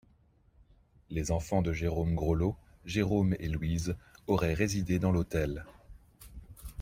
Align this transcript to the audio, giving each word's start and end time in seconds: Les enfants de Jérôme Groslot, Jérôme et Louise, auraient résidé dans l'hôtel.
Les 1.11 1.29
enfants 1.29 1.61
de 1.61 1.73
Jérôme 1.73 2.15
Groslot, 2.15 2.55
Jérôme 2.85 3.35
et 3.37 3.47
Louise, 3.47 3.95
auraient 4.25 4.55
résidé 4.55 4.97
dans 4.97 5.11
l'hôtel. 5.11 5.63